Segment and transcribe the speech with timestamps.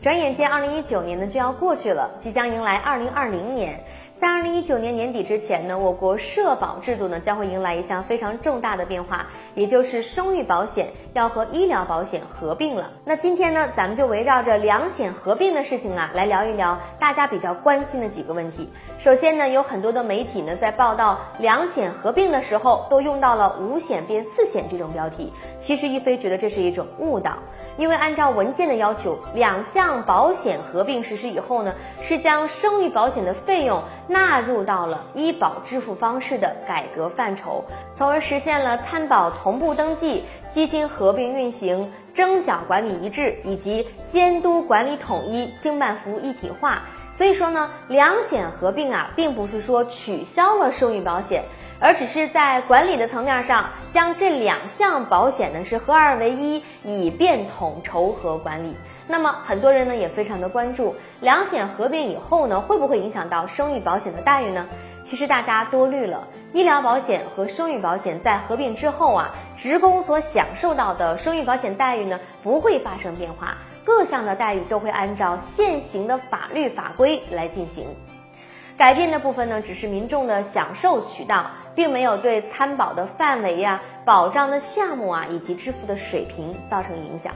[0.00, 3.82] 转眼间，二零一九年呢就要过去了，即将迎来二零二零年。
[4.18, 12.90] 在二零一九年年底之前呢，我国社保制度呢将会迎来一项非常重大的变化，也就是生育保险要和医疗保险合并了。
[13.04, 18.68] 那今天呢，咱们就围绕着两险合并的事情啊，来聊一聊大家比较关心的几个问题。
[18.98, 25.32] 首先呢，有很多的媒体呢在报道两险合并的时候，都用到了五险变四险这种标题。
[25.58, 27.34] 其实一飞觉得这是一种误导，
[27.76, 31.72] 因为按照文件的要求，两项保险合并实施以后呢，
[32.02, 33.80] 是将生育保险的费用。
[34.08, 37.62] 纳入到了医保支付方式的改革范畴，
[37.94, 46.82] 从而实现了参保同步登记、基金合并运行、征缴管理一致以及监督管理统一、经办服务一体化。
[47.12, 51.44] 所以说呢，两险合并啊，并不是说取消了生育保险。
[51.80, 58.74] 而只是在管理的层面上，将这两项保险呢是合二为一，以便统筹和管理。
[59.06, 64.66] 那么很多人呢也非常的关注，两险合并以后呢，会不会影响到生育保险的待遇呢？
[65.04, 77.86] 其实大家多虑了，医疗保险和生育保险在合并之后啊，职工所享受到的生育保险待遇呢不会发生变化，各项的待遇都会按照现行的法律法规来进行。
[78.76, 87.32] 改变的部分呢，只是民众的享受渠道，并没有对参保的范围呀、保障的项目啊以及支付的水平造成影响。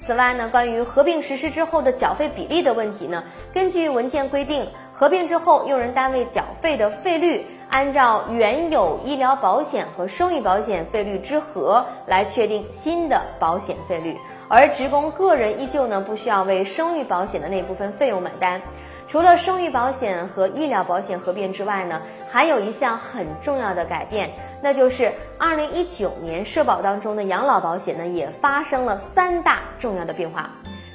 [0.00, 14.14] 此外呢，关于合并实施之后的缴费比例的问题呢，根据文件规定，合并之后用人单位缴费的费率按照原有医疗保险和生育保险费率之和来确定新的保险费率，
[14.46, 18.60] 而职工个人依旧呢不需要为生育保险的那部分费用买单。
[19.08, 24.30] 除了生育保险和医疗保险合并之外呢，还有一项很重要的改变，
[24.62, 30.50] 那就是二零一九年社保当中的养老保险呢，也发生了三大重要的变化，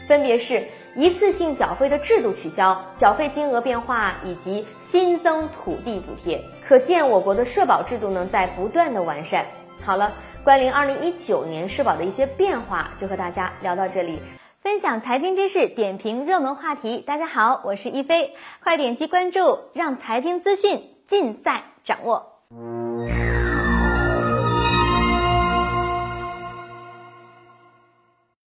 [0.08, 0.64] 分别是
[0.98, 6.44] 一次性缴费的制度取消、缴费金额变化以及新增土地补贴。
[6.60, 9.46] 可见我国的社保制度呢，在不断的完善。
[9.84, 10.12] 好了，
[10.44, 14.18] 关于二零一九年社保的一些变化，就和大家聊到这里。
[14.64, 16.98] 分享财经知识，点评热门话题。
[17.06, 22.87] 大家好，我是一飞，快点击关注，让财经资讯尽在掌握。